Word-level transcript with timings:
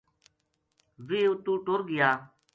ویہ 1.07 1.27
اتو 1.31 1.53
ٹر 1.65 1.79
گیا 1.89 2.09